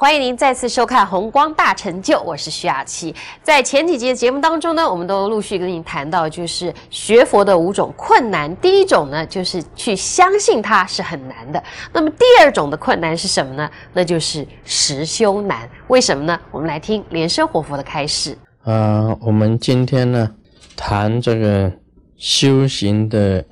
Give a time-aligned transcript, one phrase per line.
[0.00, 3.14] 欢迎您再次收看《红光大成就》，我是徐雅琪。
[3.42, 8.56] 在前几集的节目当中呢，我们都陆续跟你谈到，就是学佛的五种困难。
[8.56, 11.62] 第一种呢，就是去相信它是很难的。
[11.92, 13.70] 那么第二种的困难是什么呢？
[13.92, 15.68] 那就是实修难。
[15.88, 16.40] 为什么呢？
[16.50, 18.34] 我们来听莲生活佛的开示。
[18.62, 20.30] 啊，我们今天呢，
[20.74, 21.70] 谈这个
[22.16, 23.44] 修行的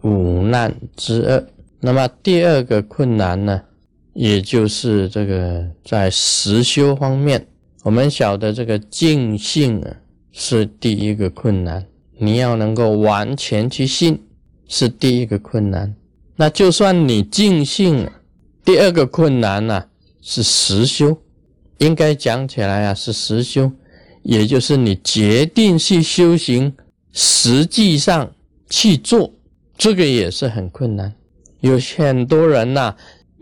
[0.00, 1.44] 五难之二。
[1.80, 3.60] 那么第二个困难呢？
[4.14, 7.46] 也就是这个在实修方面，
[7.82, 9.96] 我们晓得这个尽信啊
[10.32, 11.86] 是第一个困难，
[12.18, 14.22] 你要能够完全去信
[14.68, 15.94] 是第一个困难。
[16.36, 18.12] 那就算你尽信了，
[18.62, 19.82] 第二个困难呢
[20.20, 21.16] 是实修，
[21.78, 23.72] 应该讲起来啊是实修，
[24.22, 26.74] 也就是你决定去修行，
[27.12, 28.30] 实际上
[28.68, 29.32] 去做，
[29.78, 31.14] 这个也是很困难。
[31.60, 32.94] 有很多人呐。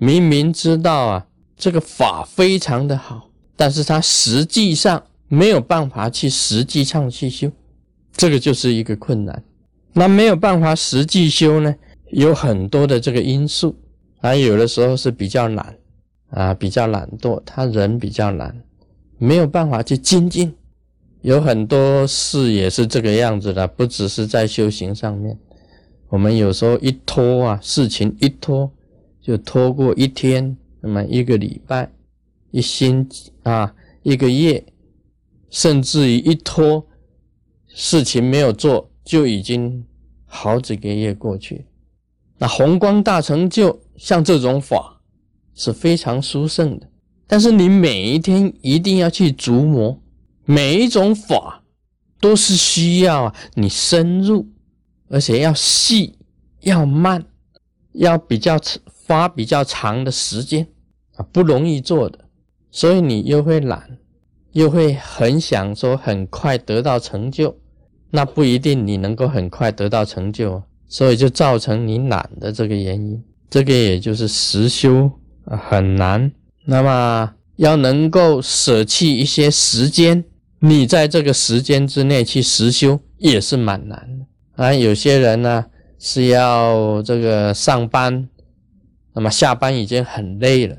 [0.02, 1.26] 明明知道啊，
[1.58, 7.52] 这个法非常的好，但是他实际上没有办法去实际上去修，
[8.16, 9.44] 这个就是一个困难。
[9.92, 11.74] 那没有办法实际修呢，
[12.12, 13.76] 有很多的这个因素，
[14.22, 15.76] 啊，有的时候是比较懒
[16.30, 18.58] 啊，比较懒惰，他人比较懒，
[19.18, 20.54] 没有办法去精进。
[21.20, 25.38] 有很多事也是这个样子的，不只是在修行上面，
[26.08, 28.72] 我们有时候一拖啊，事情一拖。
[29.20, 31.92] 就拖过一天，那么一个礼拜、
[32.50, 34.64] 一星期啊，一个月，
[35.50, 36.86] 甚至于一拖，
[37.68, 39.84] 事情没有做，就已经
[40.24, 41.66] 好几个月过去。
[42.38, 45.02] 那宏光大成就，像这种法
[45.54, 46.88] 是非常殊胜的。
[47.26, 50.02] 但是你每一天一定要去琢磨，
[50.44, 51.62] 每一种法
[52.18, 54.48] 都是需要，你深入，
[55.08, 56.18] 而且要细、
[56.60, 57.24] 要慢、
[57.92, 58.58] 要比较
[59.10, 60.64] 花比较长的时间
[61.16, 62.20] 啊，不容易做的，
[62.70, 63.98] 所以你又会懒，
[64.52, 67.56] 又会很想说很快得到成就，
[68.12, 73.20] 那不一定你能够很快得到成就，所以就造成你懒的这个原因。
[73.50, 75.10] 这个也就是实修
[75.46, 76.30] 啊很难，
[76.64, 80.24] 那么要能够舍弃一些时间，
[80.60, 84.72] 你在这个时间之内去实修也是蛮难的啊。
[84.72, 85.66] 有些人呢
[85.98, 88.28] 是要这个上班。
[89.12, 90.76] 那么下班已经很累了，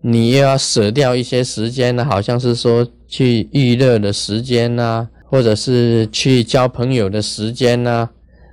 [0.00, 2.04] 你又要舍掉一些时间呢？
[2.04, 8.10] 好像是说去娱乐的时间呐，或者是去交朋友的时间呐。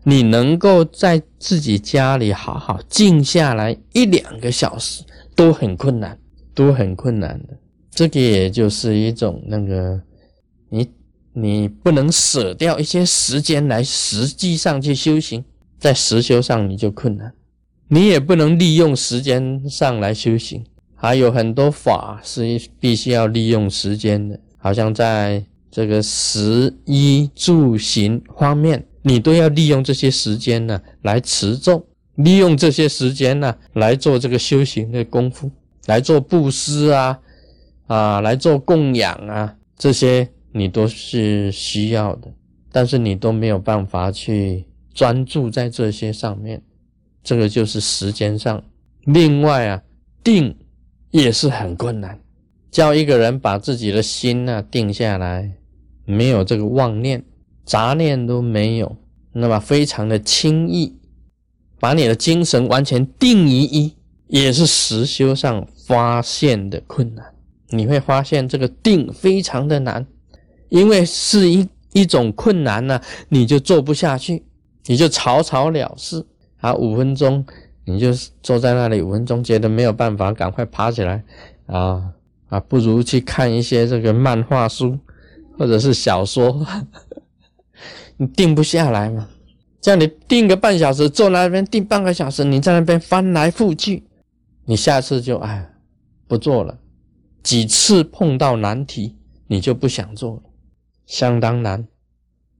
[0.07, 5.03] 你能够在自己家里好好静下来一两个小时，
[5.35, 6.15] 都很困难，
[6.53, 7.57] 都很困难的。
[7.89, 9.99] 这个也就是一种那个，
[10.69, 10.87] 你
[11.33, 15.43] 你不能舍掉一些时间来实际上去修行，
[15.79, 17.33] 在实修上你就困难。
[17.87, 20.65] 你也不能利用时间上来修行，
[20.95, 31.85] 还有很多法是必须要利用时间的，好像在这个食衣住行方面，你都要利用这些时间呢来持咒，
[32.15, 35.51] 利用这些时间呢来做这个修行的功夫，
[35.85, 37.19] 来做布施啊，
[37.85, 42.33] 啊，来做供养啊，这些你都是需要的，
[42.71, 46.63] 但是你都没有办法去专注在这些上面。
[47.25, 48.63] 这个就是时间上，
[49.05, 49.81] 另外啊，
[50.23, 50.55] 定
[51.09, 52.17] 也是很困难。
[52.69, 55.51] 叫一个人把自己的心呢定下来，
[56.05, 57.25] 没有这个妄念、
[57.65, 58.95] 杂念都没有，
[59.33, 60.95] 那么非常的轻易，
[61.79, 63.95] 把你的精神完全定于一，
[64.27, 67.25] 也是实修上发现的困难。
[67.69, 70.05] 你会发现这个定非常的难，
[70.69, 74.45] 因为是一一种困难呢，你就做不下去，
[74.85, 76.23] 你就草草了事。
[76.65, 77.45] 啊，五分钟
[77.83, 78.11] 你就
[78.41, 81.23] 坐在那里，五分钟觉得没有办法，赶快爬起来，
[81.67, 82.11] 啊
[82.49, 84.97] 啊，不如去看一些这个漫画书
[85.59, 86.65] 或者是小说，
[88.17, 89.29] 你定不下来嘛？
[89.79, 94.03] 叫你定个半小时，坐那边定半个小时，你在那边翻来覆去，
[94.65, 95.69] 你下次就哎
[96.27, 96.79] 不做了。
[97.43, 99.15] 几次碰到难题，
[99.45, 100.41] 你就不想做了，
[101.05, 101.87] 相当难。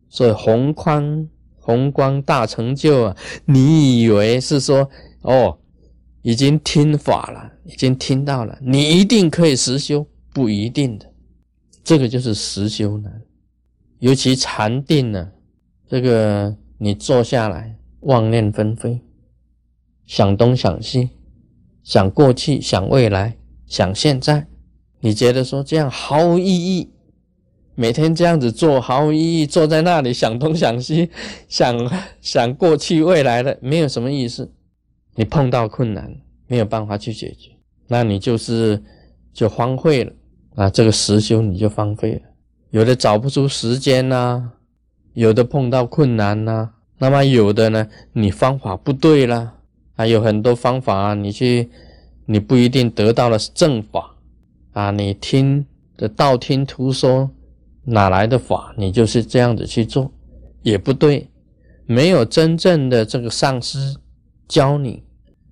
[0.10, 1.28] 所以宏宽。
[1.66, 3.18] 宏光大成就啊！
[3.46, 4.88] 你以为是说
[5.22, 5.58] 哦，
[6.22, 10.06] 已经听法了，已经听到了，你一定可以实修？
[10.32, 11.12] 不一定的，
[11.84, 13.20] 这个就是实修难。
[13.98, 15.32] 尤其禅定呢，
[15.88, 19.02] 这个你坐下来，妄念纷飞，
[20.06, 21.10] 想东想西，
[21.84, 24.46] 想过去，想未来，想现在，
[25.00, 26.92] 你觉得说这样毫无意义？
[27.76, 31.10] 每天这样子做毫无意义，坐在那里想东想西，
[31.48, 31.92] 想
[32.22, 34.50] 想过去未来的，没有什么意思。
[35.16, 36.16] 你碰到困难
[36.48, 37.52] 没有办法去解决，
[37.88, 38.82] 那你就是
[39.34, 40.12] 就荒废了
[40.56, 42.22] 啊，这个实修你就荒废了。
[42.72, 44.52] 有的找不出时间呐，
[45.14, 49.54] 有的碰到困难呐，那么有的呢，你方法不对啦，
[49.96, 51.70] 还有很多方法你去，
[52.26, 54.16] 你不一定得到了正法
[54.74, 57.30] 啊，你听的道听途说，
[57.86, 58.74] 哪来的法？
[58.78, 60.12] 你就是这样子去做，
[60.62, 61.30] 也不对，
[61.86, 63.96] 没有真正的这个上师
[64.48, 65.04] 教你，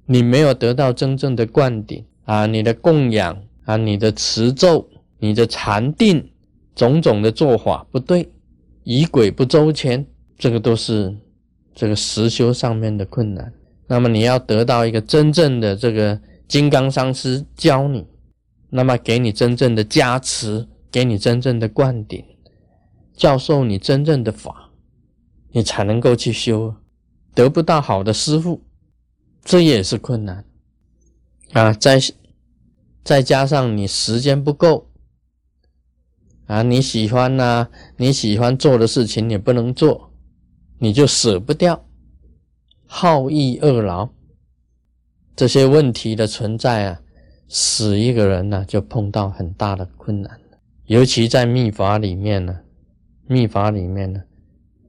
[0.06, 4.88] 你没有得到真正的灌顶啊，你的供养啊，你的持咒，
[5.20, 6.30] 你的禅定。
[6.76, 8.28] 种种的做法不对，
[8.84, 10.04] 仪轨不周全，
[10.40, 11.16] 这个都是
[11.76, 13.54] 这个实修上面的困难。
[13.86, 18.08] 那么你要得到一个真正的这个金刚上师教你，
[18.72, 22.24] 那么给你真正的加持，给你真正的灌顶，
[23.16, 24.69] 教授你真正的法，
[25.50, 26.75] 你才能够去修。
[27.34, 28.62] 得不到好的师傅，
[29.44, 30.45] 这也是困难
[31.54, 31.74] 啊！
[31.74, 32.00] 再
[33.04, 34.92] 再加上你时间不够。
[36.45, 37.69] 啊，你喜欢呐？
[37.98, 40.12] 你喜欢做的事情你不能做，
[40.78, 41.88] 你就舍不掉，
[42.86, 44.10] 好逸恶劳，
[45.36, 47.01] 这些问题的存在啊，
[47.48, 50.39] 使一个人呢就碰到很大的困难。
[50.86, 52.60] 尤其在密法里面呢，
[53.28, 54.22] 密法里面呢，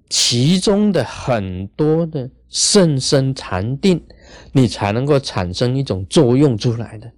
[0.09, 4.03] 其中的很多的甚深禅定，
[4.53, 7.11] 你才能够产生一种作用出来的。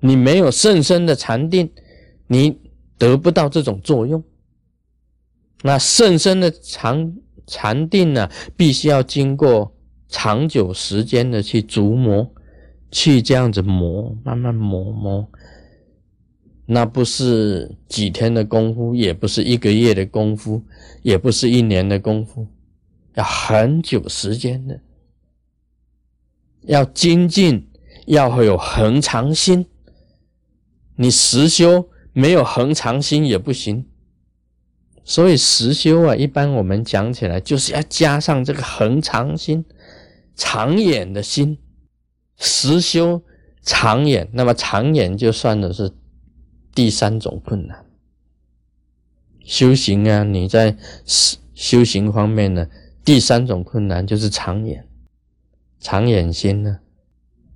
[0.00, 1.70] 你没有甚深的禅定，
[2.26, 2.58] 你。
[2.98, 4.24] 得不到这种作用，
[5.60, 7.14] 那甚深的禅
[7.46, 9.70] 禅定呢，必须要经过
[10.08, 12.26] 长久时间的去琢磨，
[12.90, 15.28] 去这样子磨，慢慢磨磨，
[16.66, 20.62] 那不是几天的功夫，也不是一个月的功夫，
[21.02, 22.46] 也不是一年的功夫，
[23.14, 24.80] 要很久时间的，
[26.62, 27.68] 要精进，
[28.06, 29.66] 要有恒常心，
[30.96, 31.88] 你实修。
[32.18, 33.84] 没有恒常心也不行，
[35.04, 39.62] 所以实修啊，一般我们讲起来就是要加上这个恒常心、
[40.34, 41.58] 长远的心。
[42.38, 43.22] 实修
[43.60, 45.92] 长远，那么长远就算的是
[46.76, 47.84] 第三种困难。
[49.42, 50.76] 修行啊，你在
[51.54, 52.68] 修行方面呢，
[53.04, 54.86] 第三种困难就是长眼、
[55.80, 56.78] 长眼心呢。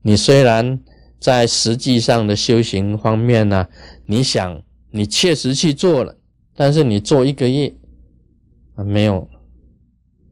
[0.03, 0.81] 你虽然。
[1.21, 3.69] 在实际上的修行方面呢，
[4.07, 6.17] 你想你确实去做了，
[6.57, 7.75] 但是你做一个月
[8.75, 9.29] 啊没有，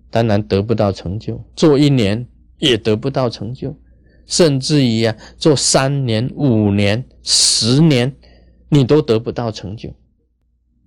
[0.08, 2.26] 当然得不到成就；做一年
[2.56, 3.76] 也得不到成就，
[4.24, 8.16] 甚至于啊做三年、五年、十年，
[8.68, 9.92] 你都得不到成就。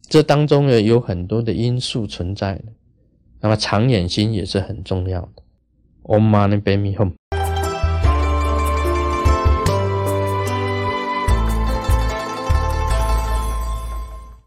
[0.02, 2.66] 这当中呢有很多的因素存在的，
[3.40, 5.44] 那么长远心也是很重要的。
[6.04, 7.14] Om Mani p a m e h m。